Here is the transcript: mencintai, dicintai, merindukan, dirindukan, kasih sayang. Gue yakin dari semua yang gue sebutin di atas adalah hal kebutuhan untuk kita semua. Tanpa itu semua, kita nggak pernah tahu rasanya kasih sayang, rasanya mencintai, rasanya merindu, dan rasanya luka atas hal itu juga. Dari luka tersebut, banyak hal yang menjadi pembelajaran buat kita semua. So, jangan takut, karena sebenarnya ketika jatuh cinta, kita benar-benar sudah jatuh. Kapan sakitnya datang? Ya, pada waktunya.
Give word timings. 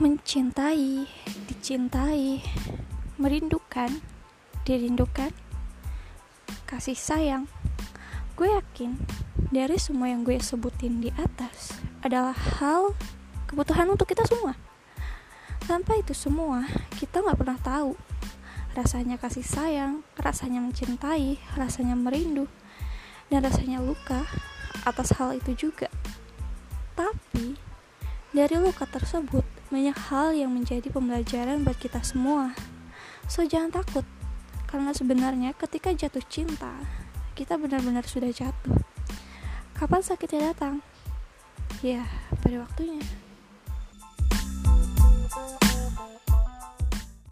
mencintai, 0.00 1.04
dicintai, 1.44 2.40
merindukan, 3.20 4.00
dirindukan, 4.64 5.28
kasih 6.64 6.96
sayang. 6.96 7.44
Gue 8.32 8.48
yakin 8.48 8.96
dari 9.52 9.76
semua 9.76 10.08
yang 10.08 10.24
gue 10.24 10.40
sebutin 10.40 11.04
di 11.04 11.12
atas 11.20 11.76
adalah 12.00 12.32
hal 12.32 12.96
kebutuhan 13.44 13.92
untuk 13.92 14.08
kita 14.08 14.24
semua. 14.24 14.56
Tanpa 15.68 16.00
itu 16.00 16.16
semua, 16.16 16.64
kita 16.96 17.20
nggak 17.20 17.36
pernah 17.36 17.60
tahu 17.60 17.92
rasanya 18.72 19.20
kasih 19.20 19.44
sayang, 19.44 20.00
rasanya 20.16 20.64
mencintai, 20.64 21.36
rasanya 21.60 21.92
merindu, 21.92 22.48
dan 23.28 23.44
rasanya 23.44 23.84
luka 23.84 24.24
atas 24.88 25.12
hal 25.20 25.36
itu 25.36 25.68
juga. 25.68 25.92
Dari 28.30 28.54
luka 28.62 28.86
tersebut, 28.86 29.42
banyak 29.74 29.98
hal 30.06 30.30
yang 30.38 30.54
menjadi 30.54 30.86
pembelajaran 30.86 31.66
buat 31.66 31.74
kita 31.74 31.98
semua. 32.06 32.54
So, 33.26 33.42
jangan 33.42 33.74
takut, 33.82 34.06
karena 34.70 34.94
sebenarnya 34.94 35.50
ketika 35.58 35.90
jatuh 35.90 36.22
cinta, 36.30 36.70
kita 37.34 37.58
benar-benar 37.58 38.06
sudah 38.06 38.30
jatuh. 38.30 38.78
Kapan 39.74 40.02
sakitnya 40.06 40.54
datang? 40.54 40.78
Ya, 41.82 42.06
pada 42.38 42.62
waktunya. 42.62 43.02